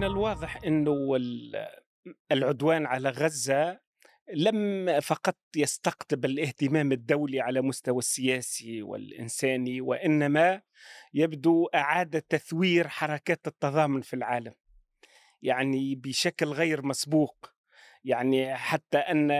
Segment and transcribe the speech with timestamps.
[0.00, 1.16] من الواضح إنه
[2.32, 3.80] العدوان على غزة
[4.34, 10.62] لم فقط يستقطب الاهتمام الدولي على مستوى السياسي والإنساني وإنما
[11.14, 14.52] يبدو أعاد تثوير حركات التضامن في العالم.
[15.42, 17.50] يعني بشكل غير مسبوق.
[18.04, 19.30] يعني حتى أن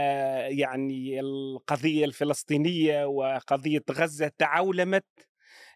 [0.58, 5.29] يعني القضية الفلسطينية وقضية غزة تعولمت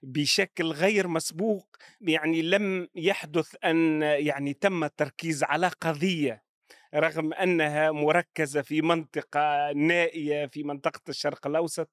[0.04, 6.44] بشكل غير مسبوق يعني لم يحدث أن يعني تم التركيز على قضية
[6.94, 11.90] رغم أنها مركزة في منطقة نائية في منطقة الشرق الأوسط.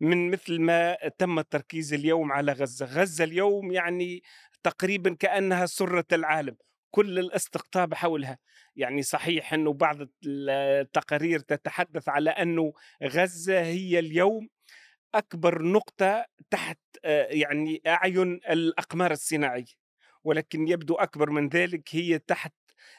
[0.00, 4.22] من مثل ما تم التركيز اليوم على غزة، غزة اليوم يعني
[4.62, 6.56] تقريبا كأنها سرة العالم،
[6.90, 8.38] كل الاستقطاب حولها،
[8.76, 9.96] يعني صحيح أنه بعض
[10.26, 14.48] التقارير تتحدث على أنه غزة هي اليوم
[15.14, 16.78] أكبر نقطة تحت
[17.30, 19.84] يعني أعين الأقمار الصناعية
[20.24, 22.52] ولكن يبدو أكبر من ذلك هي تحت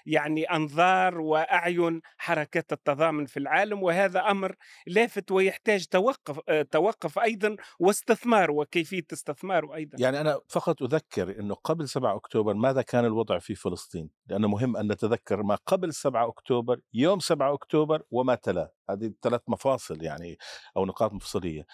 [0.06, 4.56] يعني أنظار وأعين حركات التضامن في العالم وهذا أمر
[4.88, 6.40] لافت ويحتاج توقف
[6.72, 12.82] توقف أيضا واستثمار وكيفية استثماره أيضا يعني أنا فقط أذكر إنه قبل 7 أكتوبر ماذا
[12.82, 18.04] كان الوضع في فلسطين؟ لأنه مهم أن نتذكر ما قبل 7 أكتوبر، يوم 7 أكتوبر
[18.12, 20.38] وما تلاه، هذه ثلاث مفاصل يعني
[20.78, 21.66] أو نقاط مفصلية.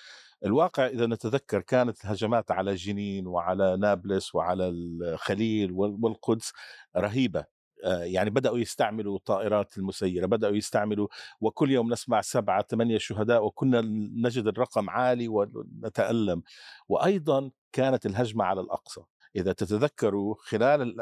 [0.45, 6.53] الواقع إذا نتذكر كانت الهجمات على جنين وعلى نابلس وعلى الخليل والقدس
[6.97, 7.45] رهيبة.
[7.85, 11.07] آه، يعني بدأوا يستعملوا الطائرات المسيرة بدأوا يستعملوا
[11.41, 13.81] وكل يوم نسمع سبعة ثمانية شهداء وكنا
[14.15, 16.43] نجد الرقم عالي ونتألم.
[16.89, 19.01] وأيضا كانت الهجمة على الأقصى.
[19.35, 21.01] إذا تتذكروا خلال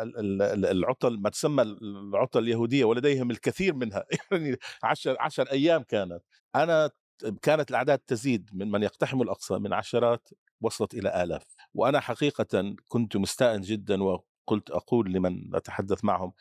[0.66, 4.06] العطل ما تسمى العطل اليهودية ولديهم الكثير منها.
[4.32, 6.22] يعني عشر, عشر أيام كانت.
[6.56, 6.90] أنا
[7.42, 10.30] كانت الأعداد تزيد من من يقتحم الأقصى من عشرات
[10.62, 11.44] وصلت إلى آلاف.
[11.73, 16.34] وأنا حقيقة كنت مستاء جدا وقلت أقول لمن أتحدث معهم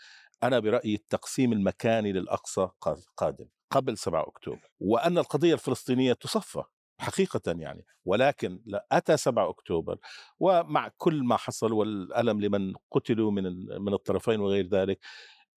[0.43, 2.69] أنا برأيي التقسيم المكاني للأقصى
[3.17, 6.63] قادم قبل 7 أكتوبر وأن القضية الفلسطينية تصفى
[7.01, 8.61] حقيقة يعني ولكن
[8.93, 9.99] أتى 7 أكتوبر
[10.41, 13.45] ومع كل ما حصل والألم لمن قتلوا من
[13.83, 14.99] من الطرفين وغير ذلك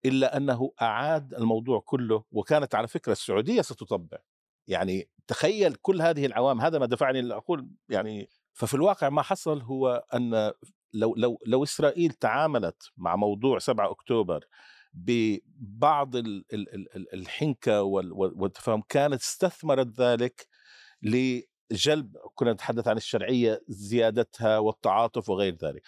[0.05, 4.19] إلا أنه أعاد الموضوع كله وكانت على فكرة السعودية ستطبع.
[4.67, 10.05] يعني تخيل كل هذه العوامل هذا ما دفعني لأقول يعني ففي الواقع ما حصل هو
[10.15, 10.53] أن
[10.93, 14.45] لو لو لو إسرائيل تعاملت مع موضوع 7 أكتوبر
[14.95, 16.13] ببعض
[17.15, 20.47] الحنكة والتفاهم كانت استثمرت ذلك
[21.03, 25.83] لجلب كنا نتحدث عن الشرعية زيادتها والتعاطف وغير ذلك.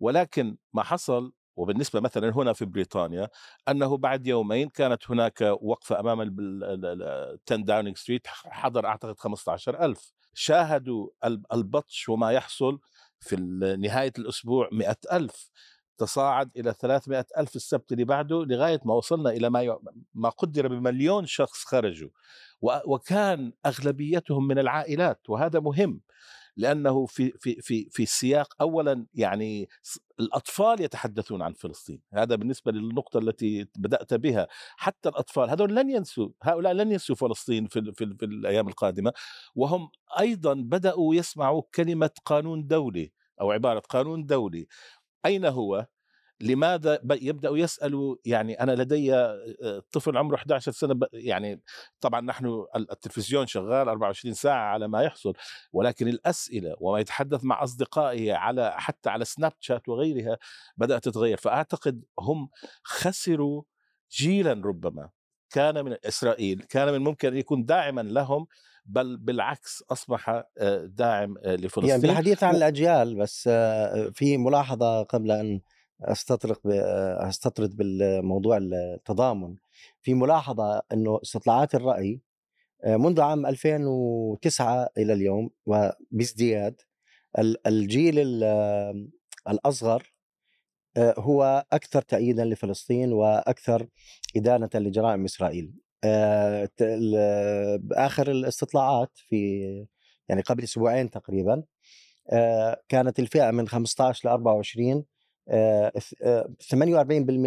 [0.00, 3.28] ولكن ما حصل وبالنسبة مثلا هنا في بريطانيا
[3.68, 10.12] أنه بعد يومين كانت هناك وقفة أمام 10 داونينج ستريت حضر أعتقد 15 ألف.
[10.34, 11.08] شاهدوا
[11.52, 12.80] البطش وما يحصل
[13.20, 13.36] في
[13.80, 15.50] نهاية الأسبوع مئة ألف.
[15.98, 19.78] تصاعد إلى 300 ألف السبت اللي بعده لغاية ما وصلنا إلى ما
[20.14, 22.10] ما قدر بمليون شخص خرجوا.
[22.62, 26.00] وكان أغلبيتهم من العائلات وهذا مهم.
[26.58, 29.68] لأنه في في في في السياق اولا يعني
[30.20, 32.00] الأطفال يتحدثون عن فلسطين.
[32.14, 34.48] هذا بالنسبة للنقطة التي بدأت بها.
[34.76, 39.12] حتى الأطفال هذول لن ينسوا هؤلاء لن ينسوا فلسطين في في, في الأيام القادمة.
[39.54, 44.66] وهم أيضا بدأوا يسمعوا كلمة قانون دولي أو عبارة قانون دولي.
[45.26, 45.86] أين هو؟
[46.40, 49.34] لماذا يبدأوا يسألوا يعني أنا لدي
[49.92, 51.62] طفل عمره 11 سنة يعني
[52.00, 55.32] طبعا نحن التلفزيون شغال 24 ساعة على ما يحصل
[55.72, 60.38] ولكن الأسئلة وما يتحدث مع أصدقائه على حتى على سناب شات وغيرها
[60.76, 61.36] بدأت تتغير.
[61.36, 62.48] فأعتقد هم
[62.82, 63.62] خسروا
[64.10, 65.10] جيلا ربما.
[65.50, 68.46] كان من إسرائيل كان من ممكن أن يكون داعما لهم
[68.84, 70.44] بل بالعكس أصبح
[70.84, 71.88] داعم آه، لفلسطين.
[71.88, 73.42] يعني بالحديث عن الأجيال بس
[74.14, 75.60] في ملاحظة قبل أن
[76.02, 76.60] أستطرق
[77.20, 79.54] أستطرد بالموضوع التضامن
[80.02, 82.20] في ملاحظة إنه استطلاعات الرأي
[82.84, 86.80] آه، منذ عام 2009 إلى اليوم وبازدياد
[87.66, 88.44] الجيل
[89.48, 90.12] الأصغر
[90.96, 93.88] آه، هو أكثر تأييدا لفلسطين وأكثر
[94.36, 95.72] إدانة لجرائم إسرائيل.
[96.04, 96.68] آه،
[97.92, 99.86] اخر الاستطلاعات في
[100.28, 101.62] يعني قبل أسبوعين تقريبا
[102.88, 105.04] كانت الفئة من 15 ل 24
[105.48, 105.50] 48%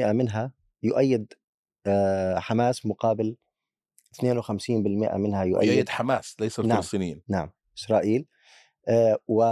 [0.05, 0.53] آه، منها
[0.83, 1.33] يؤيد
[1.87, 3.35] آه، حماس مقابل
[4.13, 7.21] 52% منها يؤيد يؤيد حماس ليس نعم، الفلسطينيين.
[7.27, 8.25] نعم, نعم إسرائيل.
[8.87, 9.43] آه، و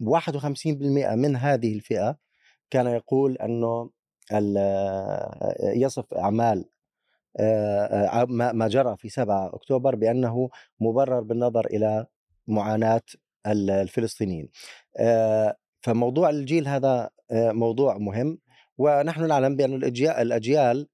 [0.00, 2.16] 51% من هذه الفئة
[2.70, 3.90] كان يقول أنه
[5.60, 6.64] يصف أعمال
[8.28, 12.06] ما جرى في 7 أكتوبر بأنه مبرر بالنظر إلى
[12.46, 13.02] معاناة
[13.46, 14.48] الفلسطينيين.
[15.82, 18.38] فموضوع الجيل هذا آه، موضوع مهم.
[18.78, 20.88] ونحن نعلم بأن الأجيال, الأجيال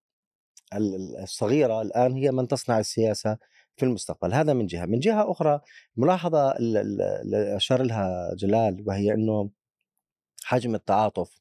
[1.23, 3.38] الصغيرة الآن هي من تصنع السياسة
[3.76, 4.35] في المستقبل.
[4.35, 4.87] هذا من جهة.
[4.87, 5.61] من جهة أخرى
[5.96, 9.50] ملاحظة اللي أشار لها جلال وهي أنه
[10.44, 11.40] حجم التعاطف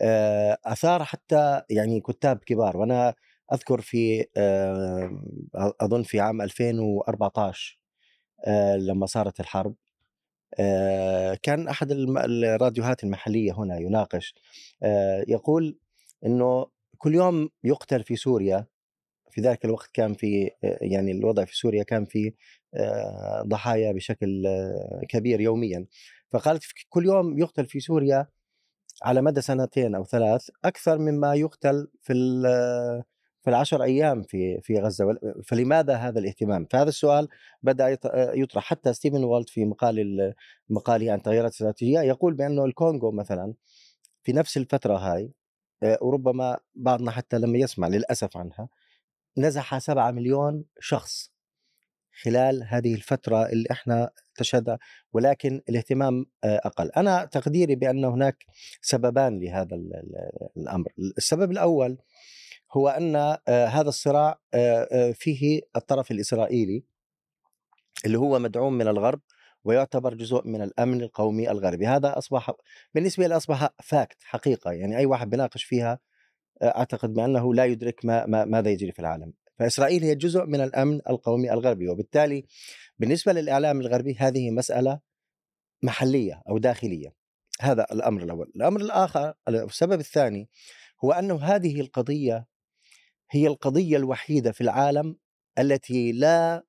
[0.00, 2.76] آه، أثار حتى يعني كتاب كبار.
[2.76, 3.14] وأنا
[3.52, 4.26] أذكر في
[5.56, 7.78] أظن في عام 2014
[8.46, 9.74] آه، لما صارت الحرب.
[9.74, 9.87] آه،
[11.42, 14.34] كان أحد الراديوهات المحلية هنا يناقش
[14.82, 15.78] آه، يقول
[16.26, 16.66] إنه
[16.98, 18.66] كل يوم يقتل في سوريا
[19.30, 22.32] في ذلك الوقت كان في يعني الوضع في سوريا كان في
[23.46, 24.46] ضحايا بشكل
[25.08, 25.86] كبير يوميا.
[26.30, 28.26] فقالت كل يوم يقتل في سوريا
[29.02, 32.12] على مدى سنتين أو ثلاث أكثر مما يقتل في
[33.48, 37.28] في العشر أيام في في غزة فلماذا هذا الاهتمام؟ فهذا السؤال
[37.62, 37.88] بدأ
[38.34, 38.64] يطرح.
[38.64, 40.34] حتى ستيفن والت في مقال
[40.68, 43.54] مقاله عن تغييرات استراتيجية يقول بأنه الكونغو مثلا
[44.22, 45.32] في نفس الفترة هاي
[45.82, 48.68] آه، وربما بعضنا حتى لم يسمع للأسف عنها
[49.38, 51.32] نزح 7 مليون شخص
[52.22, 54.78] خلال هذه الفترة اللي إحنا تشهدها
[55.12, 56.90] ولكن الاهتمام آه، أقل.
[56.96, 58.44] أنا تقديري بأن هناك
[58.80, 59.76] سببان لهذا
[60.56, 60.92] الأمر.
[61.18, 61.98] السبب الأول
[62.72, 66.84] هو أن آه، هذا الصراع آه، آه، فيه الطرف الإسرائيلي
[68.04, 69.20] اللي هو مدعوم من الغرب
[69.64, 71.86] ويعتبر جزء من الأمن القومي الغربي.
[71.86, 72.52] هذا أصبح
[72.94, 74.72] بالنسبة لي أصبح فاكت حقيقة.
[74.72, 75.98] يعني أي واحد بيناقش فيها
[76.62, 79.32] أعتقد بأنه لا يدرك ما, ما ماذا يجري في العالم.
[79.58, 82.46] فإسرائيل هي جزء من الأمن القومي الغربي وبالتالي
[82.98, 85.00] بالنسبة للإعلام الغربي هذه مسألة
[85.82, 87.14] محلية أو داخلية.
[87.60, 88.52] هذا الأمر الأول.
[88.56, 90.48] الأمر الآخر السبب الثاني
[91.04, 92.46] هو أنه هذه القضية
[93.30, 95.16] هي القضية الوحيدة في العالم
[95.58, 96.64] التي لا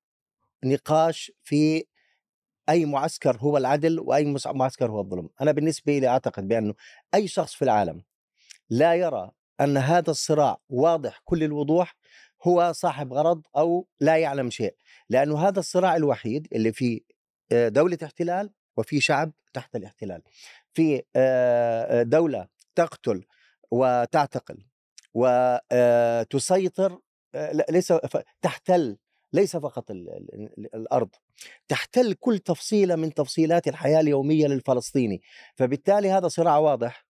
[0.63, 1.85] نقاش في
[2.69, 6.73] أي معسكر هو العدل وأي معسكر هو الظلم، أنا بالنسبة لي أعتقد بأنه
[7.13, 8.03] أي شخص في العالم
[8.69, 11.95] لا يرى أن هذا الصراع واضح كل الوضوح
[12.43, 14.75] هو صاحب غرض أو لا يعلم شيء،
[15.09, 17.01] لأنه هذا الصراع الوحيد اللي فيه
[17.51, 20.21] آه، دولة احتلال وفي شعب تحت الاحتلال.
[20.73, 23.25] في آه، دولة تقتل
[23.71, 24.65] وتعتقل.
[25.13, 26.99] وتسيطر
[27.35, 27.93] آه، ليس
[28.41, 28.97] تحتل
[29.33, 29.91] ليس فقط
[30.75, 31.09] الأرض
[31.67, 35.21] تحتل كل تفصيلة من تفصيلات الحياة اليومية للفلسطيني.
[35.55, 37.05] فبالتالي هذا صراع واضح.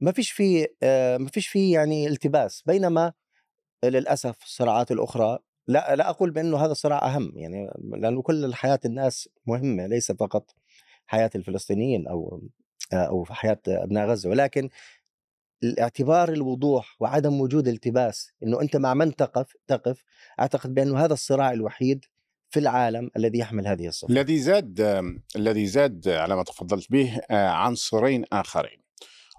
[0.00, 3.12] ما فيش فيه آه، ما فيش فيه يعني التباس بينما
[3.84, 9.28] للأسف الصراعات الأخرى لا لا أقول بأنه هذا الصراع أهم يعني لأنه كل حياة الناس
[9.46, 10.54] مهمة ليس فقط
[11.06, 12.42] حياة الفلسطينيين أو
[12.92, 14.68] آه، أو حياة أبناء غزة ولكن
[15.62, 20.02] الاعتبار الوضوح وعدم وجود التباس إنه أنت مع من تقف تقف
[20.40, 22.04] أعتقد بأنه هذا الصراع الوحيد
[22.50, 24.12] في العالم الذي يحمل هذه الصفة.
[24.12, 24.80] الذي زاد
[25.36, 28.86] الذي زاد على ما تفضلت به آه، عنصرين آخرين.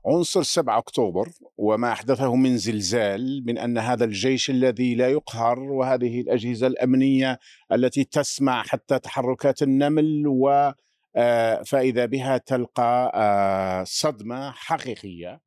[0.05, 6.21] عنصر 7 أكتوبر وما أحدثه من زلزال من أن هذا الجيش الذي لا يقهر وهذه
[6.21, 7.39] الأجهزة الأمنية
[7.71, 10.71] التي تسمع حتى تحركات النمل و
[11.15, 15.41] آه، فإذا بها تلقى آه، صدمة حقيقية.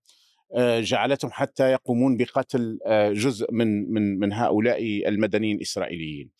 [0.80, 6.30] جعلتهم حتى يقومون بقتل آه، جزء من من من هؤلاء المدنيين الإسرائيليين.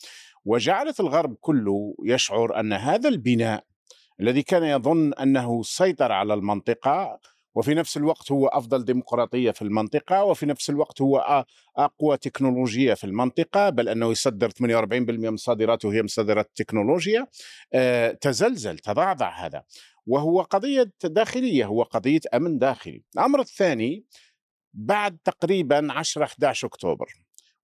[0.45, 3.65] وجعلت الغرب كله يشعر أن هذا البناء
[4.21, 7.21] الذي كان يظن أنه سيطر على المنطقة
[7.55, 11.45] وفي نفس الوقت هو أفضل ديمقراطية في المنطقة وفي نفس الوقت هو
[11.77, 14.61] أقوى تكنولوجيا في المنطقة بل أنه يصدر 48%
[15.11, 17.27] من صادراته هي مصادرات التكنولوجيا
[17.75, 19.63] آه، تزلزل تضعضع هذا.
[20.07, 23.03] وهو قضية داخلية هو قضية أمن داخلي.
[23.15, 24.05] الأمر الثاني
[24.75, 27.07] بعد تقريبا 10 11 أكتوبر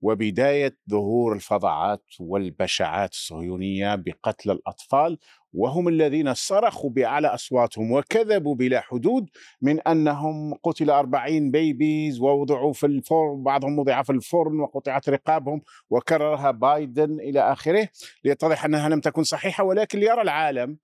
[0.00, 5.18] وبداية ظهور الفظاعات والبشاعات الصهيونية بقتل الأطفال
[5.56, 9.30] وهم الذين صرخوا بأعلى أصواتهم وكذبوا بلا حدود
[9.62, 16.50] من أنهم قتل أربعين بيبيز ووضعوا في الفرن بعضهم وضع في الفرن وقطعت رقابهم وكررها
[16.50, 17.88] بايدن إلى آخره
[18.24, 20.78] ليتضح أنها لم تكن صحيحة ولكن ليرى العالم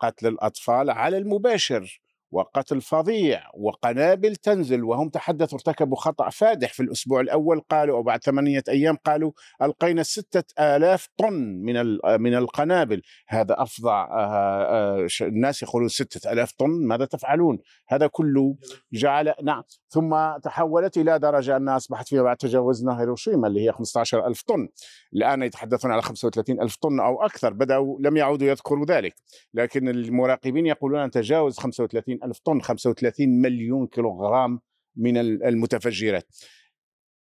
[0.00, 2.00] قتل الأطفال على المباشر.
[2.30, 8.24] وقتل فظيع وقنابل تنزل وهم تحدثوا ارتكبوا خطأ فادح في الأسبوع الأول قالوا أو بعد
[8.24, 9.32] ثمانية أيام قالوا
[9.62, 10.44] ألقينا ستة
[10.76, 13.02] آلاف طن من من القنابل.
[13.28, 17.58] هذا أفظع آه، آه، الناس يقولون ستة آلاف طن؟ ماذا تفعلون؟
[17.88, 18.56] هذا كله
[18.92, 19.62] جعل نعم.
[19.88, 24.68] ثم تحولت إلى درجة أنها أصبحت فيما بعد تجاوزنا هيروشيما اللي هي 15 ألف طن.
[25.14, 29.14] الآن يتحدثون على 35 ألف طن أو أكثر بدأوا لم يعودوا يذكروا ذلك.
[29.54, 34.60] لكن المراقبين يقولون أن تجاوز 35 ألف طن 35 مليون كيلوغرام
[34.96, 36.36] من المتفجرات.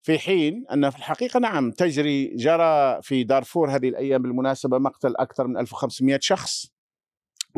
[0.02, 5.46] في حين أن في الحقيقة نعم تجري جرى في دارفور هذه الأيام بالمناسبة مقتل أكثر
[5.46, 6.66] من 1500 شخص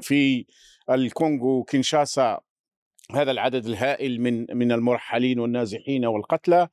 [0.00, 0.47] في
[0.90, 2.40] الكونغو كينشاسا.
[3.14, 6.68] هذا العدد الهائل من من المرحلين والنازحين والقتلى.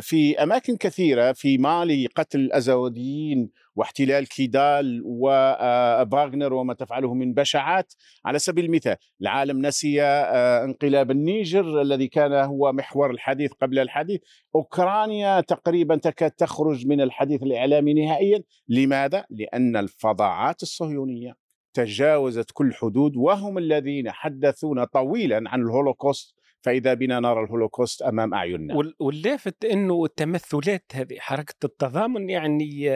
[0.00, 7.92] في أماكن كثيرة في مالي قتل الازوديين واحتلال كيدال وفاغنر وما تفعله من بشعات
[8.24, 8.96] على سبيل المثال.
[9.20, 14.20] العالم نسي آه، انقلاب النيجر الذي كان هو محور الحديث قبل الحديث.
[14.54, 18.42] أوكرانيا تقريبا تكاد تخرج من الحديث الإعلامي نهائيا.
[18.68, 21.34] لماذا؟ لأن الفظاعات الصهيونية
[21.74, 28.92] تجاوزت كل حدود وهم الذين حدثونا طويلا عن الهولوكوست فإذا بنا نرى الهولوكوست أمام أعيننا.
[29.00, 32.90] واللافت إنه التمثلات هذه حركة التضامن يعني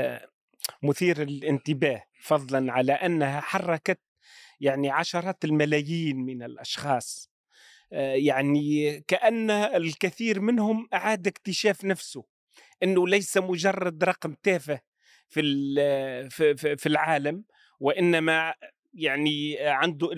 [0.82, 4.00] مثير للانتباه فضلا على أنها حركت
[4.60, 7.30] يعني عشرات الملايين من الأشخاص.
[7.92, 12.24] آه، يعني كأن الكثير منهم أعاد اكتشاف نفسه
[12.82, 14.80] إنه ليس مجرد رقم تافه
[15.28, 15.42] في
[16.76, 17.44] في العالم
[17.80, 18.54] وإنما
[18.96, 20.08] يعني عنده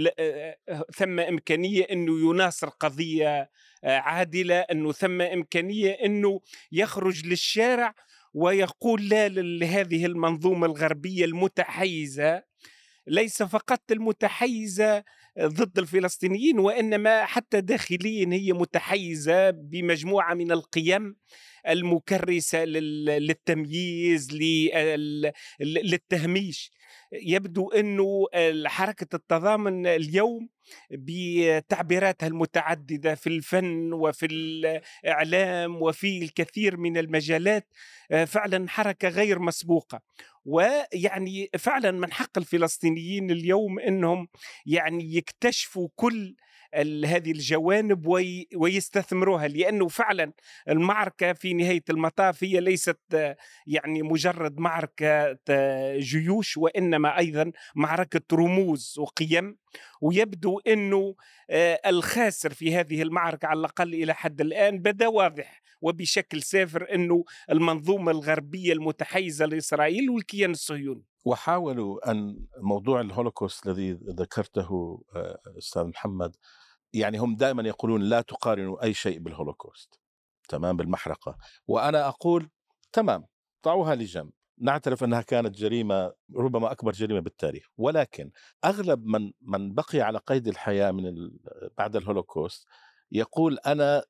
[0.97, 3.50] ثم إمكانية إنه يناصر قضية
[3.85, 6.40] عادلة إنه ثم إمكانية إنه
[6.73, 7.94] يخرج للشارع
[8.35, 12.42] ويقول لا لهذه المنظومة الغربية المتحيزة.
[13.06, 15.04] ليس فقط المتحيزة
[15.40, 21.16] ضد الفلسطينيين وإنما حتى داخليا هي متحيزة بمجموعة من القيم
[21.68, 24.28] المكرسة للتمييز
[25.61, 26.73] للتهميش.
[27.12, 28.26] يبدو أنه
[28.66, 30.49] حركة التضامن اليوم
[30.90, 37.68] بتعبيراتها المتعددة في الفن وفي الإعلام وفي الكثير من المجالات
[38.11, 40.00] آه، فعلا حركة غير مسبوقة.
[40.45, 44.28] ويعني فعلا من حق الفلسطينيين اليوم إنهم
[44.66, 46.35] يعني يكتشفوا كل
[47.04, 50.32] هذه الجوانب وي ويستثمروها لأنه فعلا
[50.68, 55.38] المعركة في نهاية المطاف هي ليست يعني مجرد معركة
[55.98, 59.56] جيوش وإنما أيضا معركة رموز وقيم.
[60.00, 61.14] ويبدو إنه
[61.87, 65.62] الخاسر في هذه المعركة على الأقل إلى حد الآن بدا واضح.
[65.80, 71.04] وبشكل سافر إنه المنظومة الغربية المتحيزة لإسرائيل والكيان الصهيوني.
[71.25, 75.02] وحاولوا أن موضوع الهولوكوست الذي ذكرته
[75.58, 76.37] أستاذ محمد
[76.92, 80.00] يعني هم دائما يقولون لا تقارنوا أي شيء بالهولوكوست.
[80.49, 81.37] تمام؟ بالمحرقة.
[81.66, 82.50] وأنا أقول
[82.92, 83.25] تمام
[83.64, 84.30] ضعوها لجنب.
[84.61, 87.66] نعترف أنها كانت جريمة ربما أكبر جريمة بالتاريخ.
[87.76, 88.30] ولكن
[88.64, 91.30] أغلب من من بقي على قيد الحياة من
[91.78, 92.66] بعد الهولوكوست
[93.12, 94.04] يقول أنا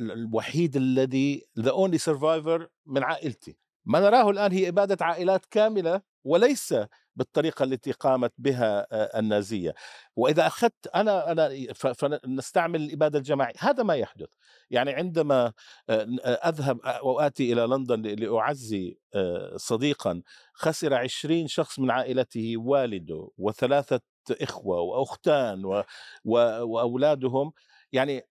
[0.00, 3.56] الوحيد الذي the only survivor من عائلتي.
[3.84, 6.74] ما نراه الآن هي إبادة عائلات كاملة وليس
[7.16, 8.86] بالطريقة التي قامت بها
[9.18, 9.74] النازية.
[10.16, 13.54] وإذا أخذت أنا أنا فنستعمل الإبادة الجماعية.
[13.58, 14.28] هذا ما يحدث.
[14.70, 15.52] يعني عندما
[16.24, 18.98] أذهب وآتي إلى لندن لأعزي
[19.56, 20.22] صديقا
[20.54, 24.00] خسر عشرين شخص من عائلته والده وثلاثة
[24.30, 25.84] إخوة وأختان.
[26.24, 27.52] وأولادهم.
[27.96, 28.22] يعني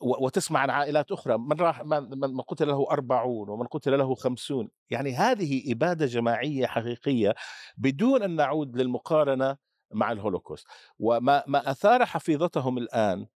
[0.00, 4.68] وتسمع عن عائلات أخرى من راح من قتل له أربعون ومن قتل له خمسون.
[4.90, 7.34] يعني هذه إبادة جماعية حقيقية
[7.76, 9.56] بدون أن نعود للمقارنة
[9.94, 10.66] مع الهولوكوست.
[10.98, 13.26] وما ما أثار حفيظتهم الآن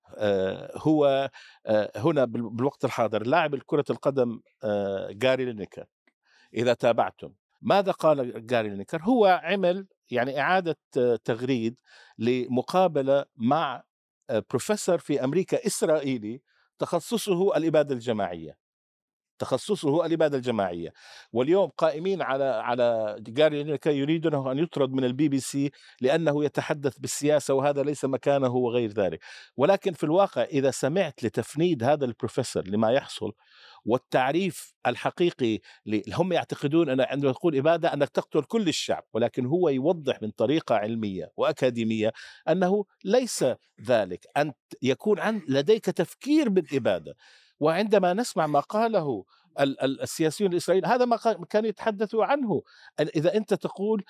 [0.76, 1.30] هو
[1.96, 4.40] هنا بالوقت الحاضر لاعب كرة القدم
[5.10, 5.86] جاري لينيكر
[6.54, 7.32] إذا تابعتم.
[7.62, 10.76] ماذا قال جاري لينيكر هو عمل يعني إعادة
[11.24, 11.76] تغريد
[12.18, 13.82] لمقابلة مع
[14.30, 16.42] بروفيسور في أمريكا إسرائيلي
[16.78, 18.58] تخصصه الإبادة الجماعية.
[19.38, 20.92] تخصصه الإبادة الجماعية.
[21.32, 27.54] واليوم قائمين على على جاري يريدونه أن يطرد من البي بي سي لأنه يتحدث بالسياسة
[27.54, 29.20] وهذا ليس مكانه وغير ذلك.
[29.56, 33.32] ولكن في الواقع إذا سمعت لتفنيد هذا البروفيسور لما يحصل
[33.86, 35.58] والتعريف الحقيقي
[36.14, 40.74] هم يعتقدون أن عندما تقول إبادة أنك تقتل كل الشعب ولكن هو يوضح من طريقة
[40.74, 42.12] علمية وأكاديمية
[42.48, 43.44] أنه ليس
[43.86, 44.26] ذلك.
[44.36, 44.52] أن
[44.82, 47.16] يكون عن لديك تفكير بالإبادة.
[47.60, 49.24] وعندما نسمع ما قاله
[49.60, 51.16] السياسيون الإسرائيليين هذا ما
[51.50, 52.62] كانوا يتحدثوا عنه.
[53.00, 54.04] إذا أنت تقول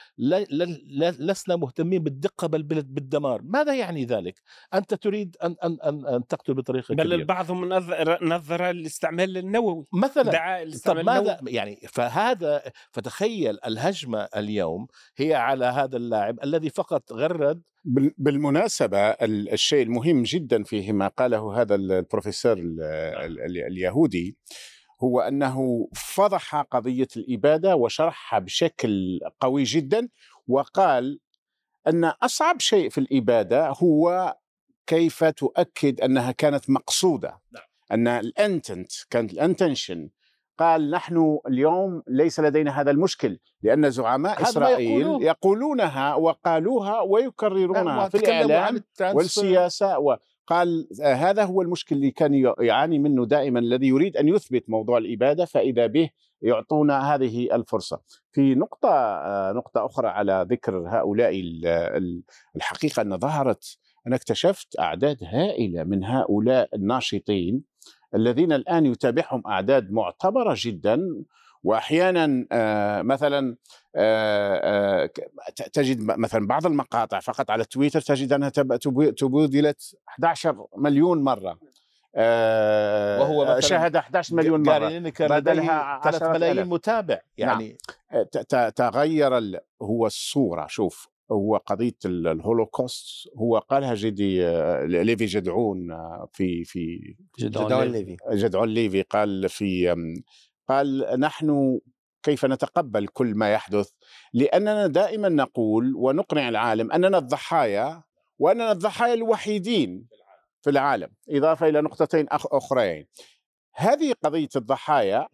[1.19, 4.43] لسنا مهتمين بالدقة بل بالدمار ماذا يعني ذلك؟
[4.75, 7.15] أنت تريد أن أن أن, أن تقتل بطريقة بل كبيرة.
[7.15, 7.51] البعض
[8.23, 14.87] نظر الاستعمال النووي مثلا دعا طب ماذا يعني فهذا فتخيل الهجمة اليوم
[15.17, 17.63] هي على هذا اللاعب الذي فقط غرد
[18.19, 18.99] بالمناسبة
[19.53, 22.57] الشيء المهم جدا فيه ما قاله هذا البروفيسور
[23.69, 24.37] اليهودي
[25.01, 30.09] هو أنه فضح قضية الإبادة وشرحها بشكل قوي جدا
[30.49, 31.21] وقال
[31.87, 34.37] أن أصعب شيء في الإبادة هو
[34.87, 37.63] كيف تؤكد أنها كانت مقصودة نعم.
[37.93, 40.11] أن الأنتنت كانت الأنتنشن
[40.59, 45.23] قال نحن اليوم ليس لدينا هذا المشكل لأن زعماء إسرائيل يقولون.
[45.23, 49.99] يقولونها وقالوها ويكررونها في الإعلام والسياسة
[50.47, 54.99] قال آه، هذا هو المشكل اللي كان يعاني منه دائما الذي يريد أن يثبت موضوع
[54.99, 56.11] الإبادة فإذا به
[56.43, 58.01] يعطونا هذه الفرصة.
[58.33, 61.43] في نقطة آه، نقطة أخرى على ذكر هؤلاء
[62.57, 67.63] الحقيقة أن ظهرت أنا اكتشفت أعداد هائلة من هؤلاء الناشطين
[68.15, 71.01] الذين الآن يتابعهم أعداد معتبرة جدا
[71.67, 73.57] واحيانا آه، مثلا
[73.97, 74.61] آه،
[75.05, 75.11] آه،
[75.73, 78.49] تجد مثلا بعض المقاطع فقط على تويتر تجد أنها
[79.17, 81.59] تبودلت 11 مليون مرة.
[83.21, 84.99] وهو مثلا شاهد 11 مليون مرة.
[85.21, 87.79] بدلها 3 ملايين متابع يعني.
[88.13, 88.71] نعم.
[88.71, 90.67] تغير هو الصورة.
[90.67, 94.43] شوف هو قضية الهولوكوست هو قالها جدي
[94.87, 95.97] ليفي جدعون
[96.33, 98.17] في في جدعون ليفي.
[98.33, 99.95] جدعون ليفي قال في
[100.69, 101.81] قال نحن
[102.23, 103.91] كيف نتقبل كل ما يحدث؟
[104.33, 108.03] لأننا دائما نقول ونقنع العالم أننا الضحايا
[108.39, 110.09] وأننا الضحايا الوحيدين
[110.63, 113.07] في العالم إضافة إلى نقطتين اخرين
[113.75, 115.29] هذه قضية الضحايا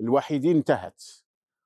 [0.00, 1.02] الوحيدين انتهت.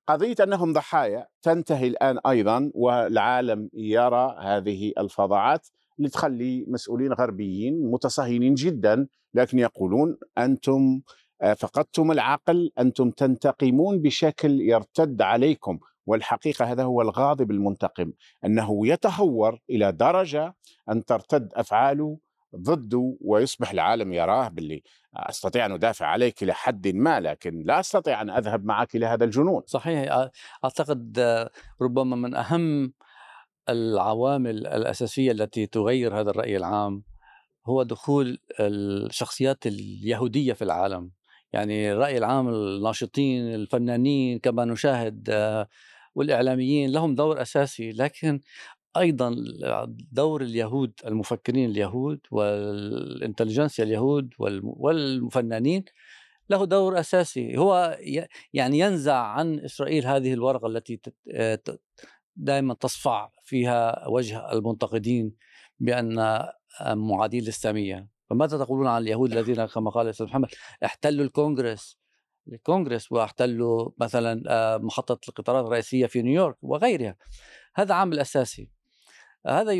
[0.07, 8.55] قضية أنهم ضحايا تنتهي الآن أيضا والعالم يرى هذه الفظاعات اللي تخلي مسؤولين غربيين متصهينين
[8.55, 17.03] جدا لكن يقولون أنتم آه، فقدتم العقل أنتم تنتقمون بشكل يرتد عليكم والحقيقة هذا هو
[17.03, 18.13] الغاضب المنتقم
[18.45, 20.55] أنه يتهور إلى درجة
[20.91, 22.19] أن ترتد أفعاله
[22.57, 24.83] ضده ويصبح العالم يراه باللي
[25.17, 29.25] أستطيع أن أدافع عليك إلى حد ما لكن لا أستطيع أن أذهب معك إلى هذا
[29.25, 29.63] الجنون.
[29.67, 30.29] صحيح
[30.65, 31.19] أعتقد
[31.83, 32.93] ربما من أهم
[33.69, 37.03] العوامل الأساسية التي تغير هذا الرأي العام
[37.67, 41.11] هو دخول الشخصيات اليهودية في العالم
[41.53, 45.69] يعني الرأي العام الناشطين الفنانين كما نشاهد آه،
[46.15, 47.93] والإعلاميين لهم دور أساسي.
[47.93, 48.41] لكن
[48.97, 49.37] أيضا
[50.13, 55.85] دور اليهود المفكرين اليهود والإنتليجنسيا اليهود والفنانين
[56.51, 57.59] له دور أساسي.
[57.59, 57.99] هو
[58.55, 61.01] يعني ينزع عن إسرائيل هذه الورقة التي
[61.35, 61.61] آه،
[62.37, 65.33] دائما تصفع فيها وجه المنتقدين
[65.81, 66.55] بأن آه،
[66.95, 70.49] معادين للاسلاميه فماذا تقولون عن اليهود الذين كما قال الاستاذ محمد
[70.85, 71.99] احتلوا الكونغرس؟
[72.53, 77.17] الكونغرس واحتلوا مثلا آه، محطة القطارات الرئيسية في نيويورك وغيرها.
[77.75, 78.71] هذا عامل أساسي.
[79.47, 79.73] هذا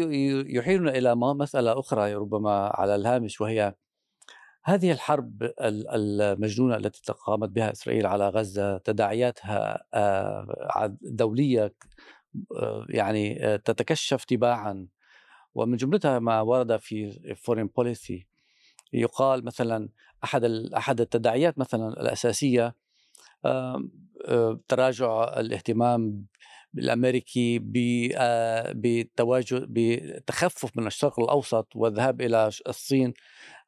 [0.47, 3.75] يحيلنا إلى مسألة أخرى ربما على الهامش وهي
[4.65, 11.75] هذه الحرب المجنونة التي قامت بها إسرائيل على غزة تداعياتها آه، دولية
[12.57, 14.89] آه، يعني تتكشف تباعا.
[15.55, 18.27] ومن جملتها ما ورد في فورين بوليسي
[18.93, 19.89] يقال مثلا
[20.25, 20.45] أحد
[20.77, 22.75] أحد التداعيات مثلا الأساسية
[24.69, 26.27] تراجع الاهتمام
[26.79, 27.59] الأمريكي
[28.75, 33.15] بتواجد بتخفف من الشرق الأوسط والذهاب إلى الصين.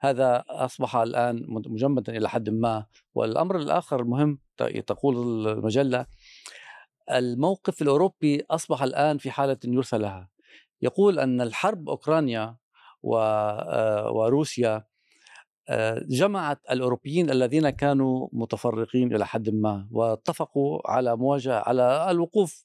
[0.01, 2.87] هذا أصبح الآن مجمدا إلى حد ما.
[3.15, 4.39] والأمر الآخر المهم
[4.87, 6.07] تقول المجلة
[7.11, 10.29] الموقف الأوروبي أصبح الآن في حالة يرثى لها.
[10.83, 12.57] يقول أن الحرب أوكرانيا
[14.13, 14.85] وروسيا
[16.09, 22.65] جمعت الأوروبيين الذين كانوا متفرقين إلى حد ما واتفقوا على مواجهة على الوقوف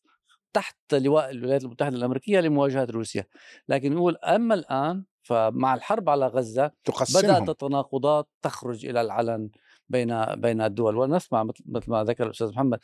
[0.53, 3.25] تحت لواء الولايات المتحدة الأمريكية لمواجهة روسيا.
[3.69, 7.23] لكن يقول أما الآن فمع الحرب على غزة تقسمهم.
[7.23, 9.49] بدات التناقضات تخرج إلى العلن
[9.89, 10.97] بين بين الدول.
[10.97, 12.79] ونسمع مثل ما ذكر الأستاذ محمد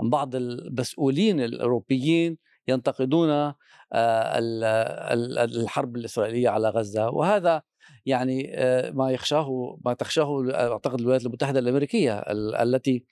[0.00, 3.54] عن بعض المسؤولين الأوروبيين ينتقدون آه،
[5.44, 7.10] الحرب الإسرائيلية على غزة.
[7.10, 7.62] وهذا
[8.06, 12.18] يعني آه، ما يخشاه ما تخشاه أعتقد الولايات المتحدة الأمريكية
[12.62, 13.04] التي آه،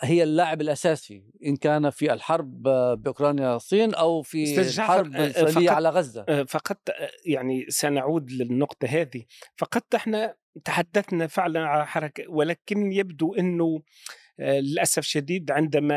[0.00, 2.62] هي اللاعب الأساسي إن كان في الحرب
[3.02, 6.44] بأوكرانيا الصين أو في الحرب الاسرائيليه على غزة.
[6.44, 6.78] فقط
[7.26, 9.24] يعني سنعود للنقطة هذه.
[9.56, 13.82] فقط إحنا تحدثنا فعلا على حركة ولكن يبدو إنه
[14.38, 15.94] للأسف شديد عندما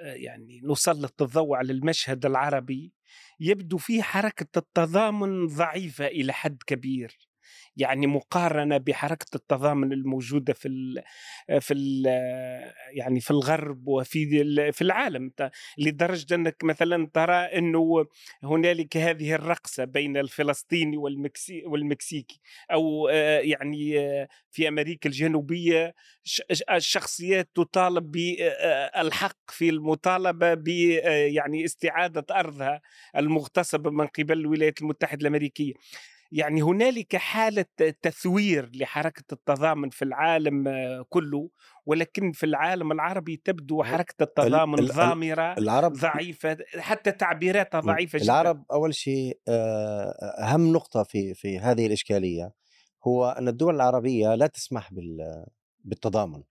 [0.00, 2.92] يعني نسلط الضوء على المشهد العربي
[3.40, 7.18] يبدو فيه حركة التضامن ضعيفة إلى حد كبير.
[7.76, 11.02] يعني مقارنة بحركة التضامن الموجودة في ال
[11.60, 12.06] في ال
[12.92, 14.26] يعني في الغرب وفي
[14.72, 15.32] في العالم.
[15.78, 18.06] لدرجة أنك مثلا ترى إنه
[18.42, 22.40] هنالك هذه الرقصة بين الفلسطيني والمكسي والمكسيكي
[22.72, 23.08] أو
[23.42, 23.94] يعني
[24.50, 25.94] في أمريكا الجنوبية
[26.70, 32.80] الشخصيات تطالب بالحق في المطالبة ب يعني استعادة أرضها
[33.16, 35.72] المغتصبة من قبل الولايات المتحدة الأمريكية.
[36.34, 37.64] يعني هنالك حالة
[38.02, 41.50] تثوير لحركة التضامن في العالم آه، كله
[41.86, 48.18] ولكن في العالم العربي تبدو حركة التضامن ال- ال- ضامرة العرب ضعيفة حتى تعبيراتها ضعيفة
[48.18, 48.24] جدا.
[48.26, 52.52] العرب أول شيء آه، أهم نقطة في في هذه الإشكالية
[53.06, 55.46] هو أن الدول العربية لا تسمح بال-
[55.84, 56.42] بالتضامن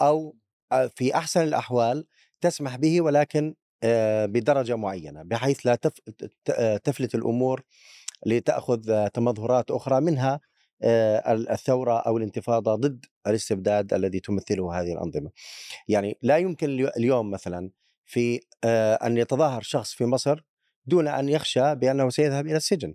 [0.00, 0.36] أو
[0.72, 2.06] آه، في أحسن الأحوال
[2.40, 3.54] تسمح به ولكن
[4.24, 5.74] بدرجة معينة بحيث لا
[6.84, 7.62] تفلت الأمور
[8.26, 10.40] لتأخذ تمظهرات أخرى منها
[10.82, 15.30] آه، الثورة أو الانتفاضة ضد الاستبداد الذي تمثله هذه الأنظمة.
[15.88, 17.70] يعني لا يمكن اليو- اليوم مثلا
[18.06, 20.44] في آه، أن يتظاهر شخص في مصر
[20.86, 22.94] دون أن يخشى بأنه سيذهب إلى السجن.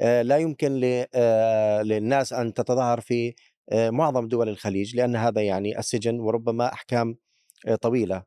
[0.00, 0.72] آه، لا يمكن
[1.82, 3.34] للناس أن تتظاهر في
[3.72, 7.16] معظم دول الخليج لأن هذا يعني السجن وربما أحكام
[7.80, 8.22] طويلة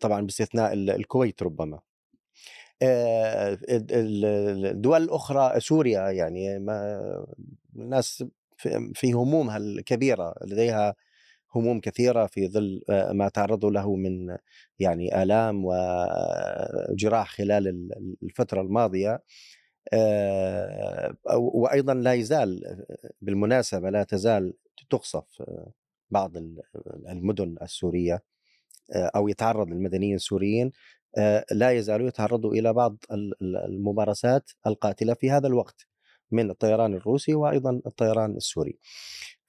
[0.00, 1.80] طبعا باستثناء ال- الكويت ربما.
[2.82, 7.26] آه، ال- ال- الدول الأخرى سوريا يعني ما
[7.76, 8.24] الناس
[8.94, 10.94] في- همومها الكبيرة لديها
[11.54, 14.36] هموم كثيرة في ظل آه، ما تعرضوا له من
[14.78, 19.22] يعني آلام وجراح خلال ال- الفترة الماضية.
[19.92, 22.84] آه، وأيضا لا يزال
[23.22, 24.54] بالمناسبة لا تزال
[24.90, 25.42] تقصف
[26.10, 26.62] بعض ال-
[27.08, 28.22] المدن السورية
[28.94, 30.72] أو يتعرض المدنيين السوريين.
[31.52, 35.86] لا يزالوا يتعرضوا إلى بعض ال- ال- الممارسات القاتلة في هذا الوقت
[36.30, 38.78] من الطيران الروسي وأيضا الطيران السوري.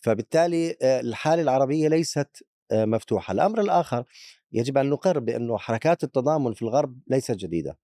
[0.02, 4.04] فبالتالي آه، الحالة العربية ليست آه، مفتوحة، الأمر الآخر
[4.52, 7.78] يجب أن نقر بانه حركات التضامن في الغرب ليست جديدة.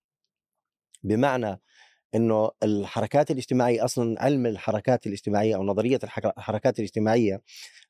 [1.04, 1.62] بمعنى
[2.15, 7.42] إنه الحركات الاجتماعية أصلا علم الحركات الاجتماعية أو نظرية الحركات الاجتماعية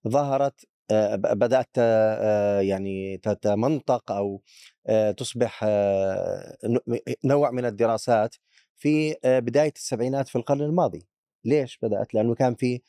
[0.08, 0.70] ظهرت آه،
[1.18, 4.42] بدأت آه، يعني تتمنطق أو
[4.88, 6.58] آه، تصبح آه،
[7.26, 8.36] نوع من الدراسات
[8.78, 11.08] في آه، بداية السبعينات في القرن الماضي.
[11.46, 12.82] ليش بدأت؟ لأنه كان في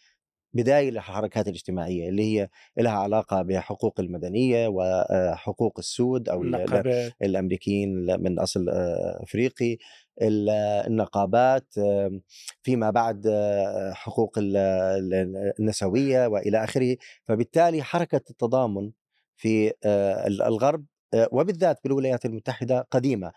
[0.54, 7.88] بداية للحركات الاجتماعية اللي هي لها علاقة بحقوق المدنية وحقوق السود أو ال- النقابات الأمريكيين
[8.22, 9.78] من أصل آه، أفريقي ال-
[10.22, 12.22] النقابات آم،
[12.62, 16.96] فيما بعد آه، حقوق ال- ال- النسوية وإلى آخره.
[17.28, 18.90] فبالتالي حركة التضامن
[19.36, 23.32] في آه، الغرب آه، وبالذات بالولايات المتحدة قديمة.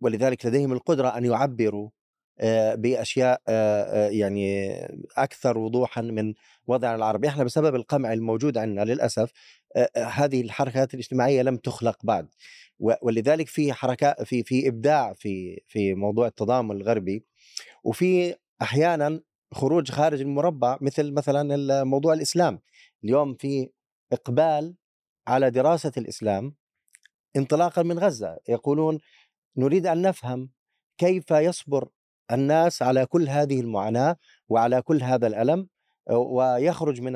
[0.00, 1.90] ولذلك لديهم القدرة أن يعبروا
[2.74, 4.76] بأشياء آه، آه، يعني
[5.16, 6.34] أكثر وضوحا من
[6.66, 9.32] وضعنا العربي، إحنا بسبب القمع الموجود عندنا للأسف
[9.76, 12.28] آه، آه، هذه الحركات الاجتماعية لم تخلق بعد.
[13.02, 17.24] ولذلك في حركات في في إبداع في في موضوع التضامن الغربي.
[17.84, 19.20] وفي أحيانا
[19.54, 22.60] خروج خارج المربع مثل مثلا موضوع الإسلام.
[23.04, 23.70] اليوم في
[24.12, 24.74] إقبال
[25.28, 26.54] على دراسة الإسلام
[27.36, 28.38] انطلاقا من غزة.
[28.48, 28.98] يقولون
[29.56, 30.50] نريد أن نفهم
[30.98, 31.88] كيف يصبر
[32.32, 34.16] الناس على كل هذه المعاناة
[34.48, 35.68] وعلى كل هذا الألم
[36.10, 37.12] ويخرج من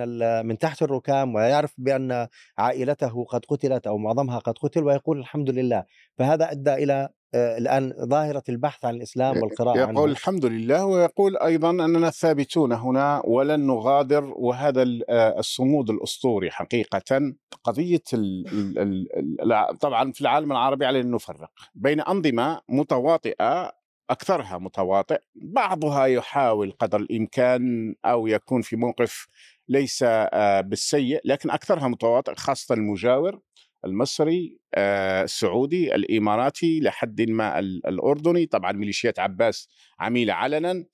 [0.46, 5.85] من تحت الركام ويعرف بأن عائلته قد قتلت أو معظمها قد قتل ويقول الحمد لله.
[6.18, 10.05] فهذا أدى إلى آه، الآن ظاهرة البحث عن الإسلام والقراءة يقول عنه.
[10.05, 17.35] الحمد لله ويقول أيضا أننا ثابتون هنا ولن نغادر وهذا آه، الصمود الأسطوري حقيقة.
[17.64, 18.46] قضية ال
[18.79, 18.79] ال
[19.18, 23.80] ال ال طبعا في العالم العربي علينا أن نفرق بين أنظمة متواطئة
[24.11, 29.27] أكثرها متواطئ بعضها يحاول قدر الإمكان أو يكون في موقف
[29.68, 33.40] ليس آه، بالسيء لكن أكثرها متواطئ خاصة المجاور.
[33.85, 38.47] المصري آه، السعودي الإماراتي لحد ما ال- الأردني.
[38.47, 39.69] طبعا ميليشيات عباس
[40.01, 40.85] عميلة علنا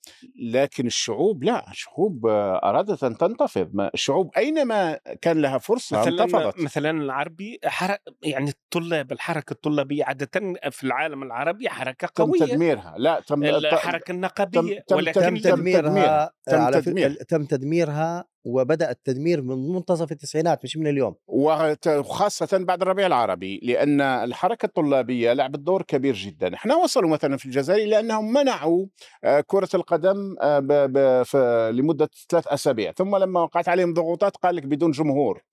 [0.51, 3.69] لكن الشعوب لا الشعوب آه، أرادت أن تنتفض.
[3.73, 6.59] ما- الشعوب أينما كان لها فرصة مثلا انتفضت.
[6.59, 10.29] مثلا العربي حرك يعني الطلاب الحركة الطلابية عاده
[10.71, 12.39] في العالم العربي حركة تم قوية.
[12.39, 12.95] تدميرها.
[12.97, 16.31] لا تم الحركة النقابيه تم- ولكن تم تم تدميرها تدميرها.
[16.45, 17.13] تم على فكرة- تدمير.
[17.13, 21.15] تم تدميرها وبدأ التدمير من منتصف التسعينات مش من اليوم.
[21.27, 26.53] وخاصة بعد الربيع العربي لأن الحركة الطلابية لعبت دور كبير جدا.
[26.53, 28.85] إحنا وصلوا مثلا في الجزائر لأنهم منعوا
[29.23, 32.91] آه، كرة القدم آه، لمدة ثلاث أسابيع.
[32.91, 35.43] ثم لما وقعت عليهم ضغوطات قال لك بدون جمهور.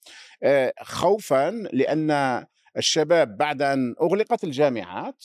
[0.43, 2.45] آه، خوفا لأن
[2.77, 5.25] الشباب بعد أن أغلقت الجامعات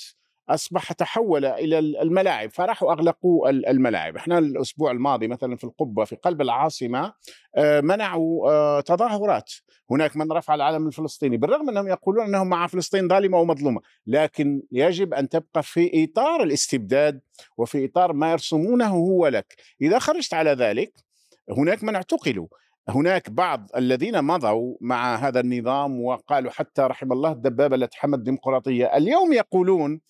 [0.49, 4.15] أصبح تحول إلى الملاعب فراحوا أغلقوا ال- الملاعب.
[4.15, 7.13] إحنا الأسبوع الماضي مثلا في القبة في قلب العاصمة
[7.55, 9.51] آه، منعوا آه، تظاهرات.
[9.91, 15.13] هناك من رفع العلم الفلسطيني بالرغم أنهم يقولون أنهم مع فلسطين ظالمة ومظلومة لكن يجب
[15.13, 17.21] أن تبقى في إطار الاستبداد
[17.57, 19.55] وفي إطار ما يرسمونه هو لك.
[19.81, 20.93] إذا خرجت على ذلك
[21.57, 22.47] هناك من اعتقلوا.
[22.89, 28.85] هناك بعض الذين مضوا مع هذا النظام وقالوا حتى رحم الله الدبابة التي حمت الديمقراطيه
[28.97, 30.01] اليوم يقولون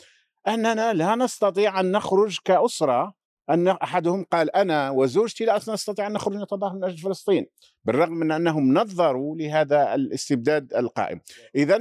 [0.50, 3.20] أننا لا نستطيع أن نخرج كأسرة.
[3.50, 7.46] أن أحدهم قال أنا وزوجتي لا نستطيع أن نخرج نتظاهر من أجل فلسطين
[7.86, 11.22] بالرغم من أنهم نظروا لهذا الاستبداد القائم.
[11.56, 11.78] إذا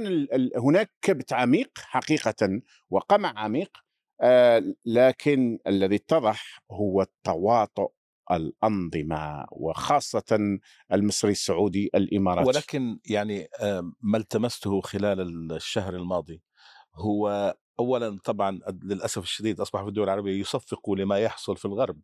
[0.57, 3.77] هناك كبت عميق حقيقة وقمع عميق
[4.21, 7.91] آه لكن الذي اتضح هو التواطؤ
[8.31, 10.59] الأنظمة وخاصة
[10.93, 12.47] المصري السعودي الإمارات.
[12.47, 13.47] ولكن يعني
[14.01, 16.41] ما التمسته خلال الشهر الماضي
[16.95, 22.01] هو اولا طبعا للأسف الشديد أصبح في الدول العربية يصفقوا لما يحصل في الغرب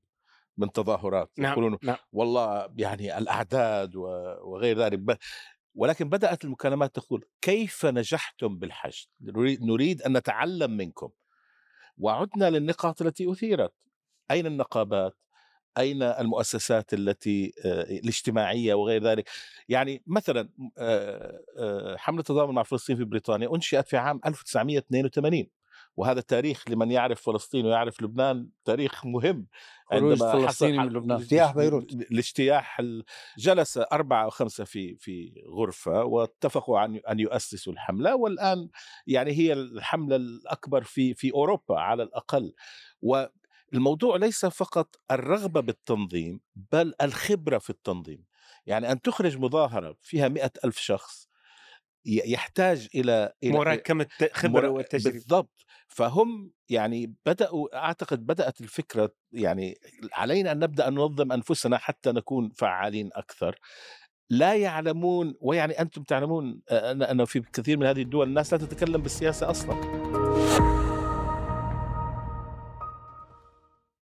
[0.57, 1.97] من تظاهرات نعم يقولون نعم.
[2.11, 5.19] والله يعني الأعداد وغير ذلك
[5.75, 9.09] ولكن بدأت المكالمات تقول كيف نجحتم بالحشد؟
[9.61, 11.09] نريد أن نتعلم منكم.
[11.97, 13.73] وعدنا للنقاط التي أثيرت.
[14.31, 15.13] أين النقابات؟
[15.77, 19.29] أين المؤسسات التي الاجتماعية وغير ذلك؟
[19.69, 20.49] يعني مثلا
[21.97, 25.47] حملة التضامن مع فلسطين في بريطانيا أنشئت في عام 1982
[25.97, 29.47] وهذا تاريخ لمن يعرف فلسطين ويعرف لبنان تاريخ مهم
[29.86, 31.17] خروج فلسطين من لبنان.
[31.21, 31.91] اجتياح بيروت.
[31.93, 32.81] الاجتياح
[33.38, 38.69] جلس أربعة أو خمسة في في غرفة واتفقوا عن أن يؤسسوا الحملة والآن
[39.08, 42.53] يعني هي الحملة الأكبر في في أوروبا على الأقل.
[43.01, 46.39] والموضوع ليس فقط الرغبة بالتنظيم
[46.71, 48.25] بل الخبرة في التنظيم.
[48.65, 51.29] يعني أن تخرج مظاهرة فيها مئة ألف شخص
[52.06, 55.12] يحتاج إلى إلى مراكمة خبرة وتجربة.
[55.12, 55.65] بالضبط.
[55.88, 59.78] فهم يعني بدأوا أعتقد بدأت الفكرة يعني
[60.13, 63.60] علينا أن نبدأ ننظم أنفسنا حتى نكون فعالين أكثر.
[64.30, 69.50] لا يعلمون ويعني أنتم تعلمون أنه في كثير من هذه الدول الناس لا تتكلم بالسياسة
[69.50, 70.24] أصلا.